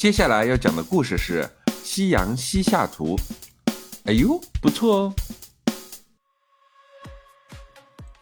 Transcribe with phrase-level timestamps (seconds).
[0.00, 1.42] 接下来要讲的故事是
[1.84, 3.18] 《夕阳西下图》。
[4.06, 5.14] 哎呦，不错哦！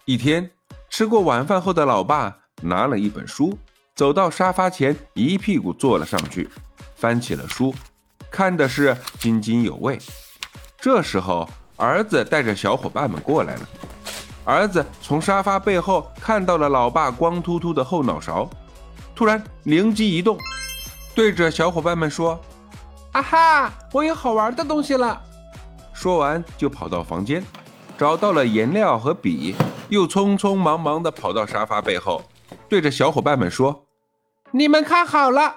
[0.04, 0.50] 一天，
[0.91, 3.56] 吃过晚饭后的老爸拿了一本书，
[3.95, 6.50] 走到沙发前，一屁股坐了上去，
[6.96, 7.72] 翻起了书，
[8.29, 9.96] 看的是津津有味。
[10.80, 13.68] 这时候，儿子带着小伙伴们过来了。
[14.45, 18.50] 儿子从沙发背后看到了老爸光秃秃的后脑勺，
[19.14, 20.36] 突然灵机一动。
[21.18, 22.40] 对着小伙伴们说
[23.11, 25.21] ：“啊哈，我有好玩的东西了！”
[25.93, 27.45] 说完就跑到房间，
[27.99, 29.57] 找到了颜料和笔，
[29.89, 32.23] 又匆匆忙忙地跑到沙发背后，
[32.69, 33.84] 对着小伙伴们说
[34.53, 35.56] ：“你们看好了！”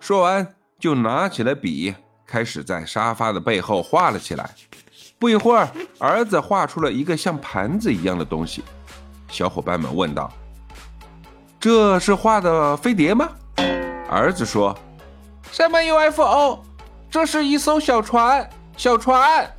[0.00, 1.94] 说完就拿起了笔，
[2.26, 4.50] 开始在沙发的背后画了起来。
[5.18, 5.66] 不一会儿，
[5.98, 8.62] 儿子画出了一个像盘子一样的东西。
[9.28, 10.30] 小伙伴们问道
[11.58, 13.26] ：“这是画的飞碟吗？”
[14.14, 14.72] 儿子说
[15.50, 16.60] ：“什么 UFO？
[17.10, 19.52] 这是一艘小船，小船。”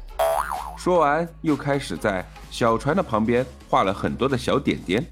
[0.80, 5.06] 说完，又开始在小船的旁边画了很多的小点点。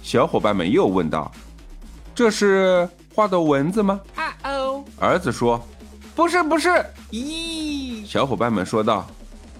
[0.00, 1.28] 小伙伴们又问道
[2.14, 5.60] ：“这是画的蚊子吗？”啊哦，儿子说
[6.14, 6.68] ：“不是，不是。”
[7.10, 9.04] 咦，小伙伴们说道：“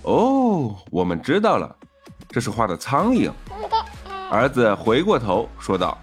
[0.03, 1.75] 哦，我们知道了，
[2.29, 3.33] 这是画的苍蝇。”
[4.31, 5.99] 儿子回过头说道：“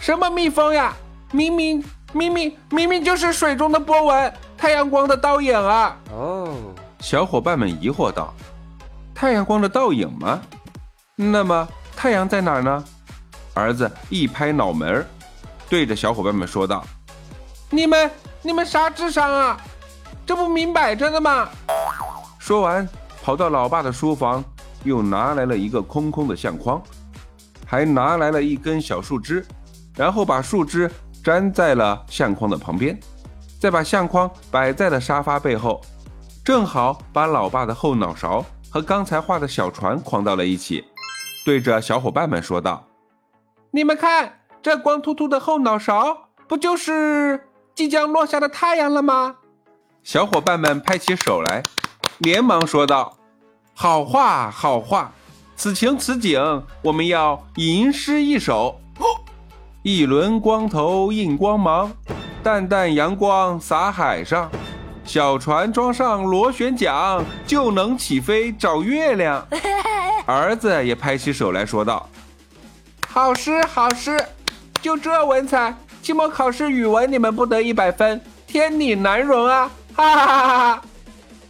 [0.00, 0.94] 什么蜜蜂呀？
[1.32, 5.96] 明明……”明明明明就是水中的波纹，太阳光的倒影啊！
[6.12, 6.52] 哦，
[6.98, 8.34] 小伙伴们疑惑道
[9.14, 10.40] ：“太阳光的倒影吗？
[11.14, 12.84] 那么太阳在哪儿呢？”
[13.54, 15.06] 儿子一拍脑门，
[15.68, 16.84] 对着小伙伴们说道
[17.70, 18.10] ：“你们
[18.42, 19.60] 你们啥智商啊？
[20.26, 21.48] 这不明摆着的吗？”
[22.38, 22.88] 说完，
[23.22, 24.42] 跑到老爸的书房，
[24.82, 26.82] 又拿来了一个空空的相框，
[27.66, 29.46] 还拿来了一根小树枝，
[29.94, 30.90] 然后把树枝。
[31.24, 32.98] 粘在了相框的旁边，
[33.60, 35.80] 再把相框摆在了沙发背后，
[36.44, 40.84] 正好把老爸的后脑勺和刚才画的小船框到了一起，
[41.44, 42.84] 对着小伙伴们说道
[43.70, 49.36] ：“你们看，这光秃秃的后脑勺，不就是即将落下的太阳了吗？”
[50.02, 51.62] 小伙伴们拍起手来，
[52.18, 53.18] 连忙说道
[53.74, 55.12] ：“好画，好画！
[55.54, 58.80] 此情此景，我们要吟诗一首。”
[59.82, 61.90] 一轮光头映光芒，
[62.42, 64.50] 淡淡阳光洒海上，
[65.04, 69.46] 小船装上螺旋桨，就能起飞找月亮。
[70.26, 72.06] 儿子也拍起手来说道
[73.08, 74.22] ：“好诗好诗，
[74.82, 80.82] 就这文采，期末考试语文你们不得一百分，天理难容啊！”哈哈哈哈哈！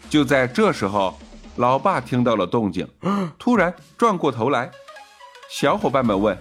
[0.09, 1.19] 就在这时候，
[1.57, 2.87] 老爸听到了动静，
[3.41, 4.71] 突然转过头来，
[5.51, 6.39] 小伙伴们问：“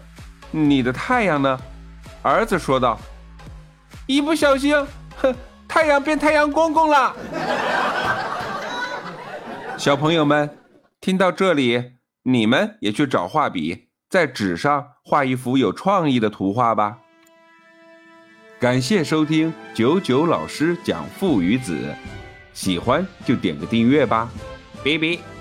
[0.52, 1.60] 你的太阳呢？”
[2.22, 3.00] 儿子说道
[4.06, 4.76] ：“一不小心，
[5.18, 5.34] 哼，
[5.68, 7.16] 太阳变太阳公公了。
[9.78, 10.58] ”小朋友们，
[11.00, 11.94] 听到这里，
[12.24, 16.98] 你们也去找画笔，在纸上画一幅有创意的图画吧。
[18.60, 21.96] 感谢收听九九老师讲父与子，
[22.54, 24.30] 喜欢就点个订阅吧，
[24.84, 25.39] 拜拜。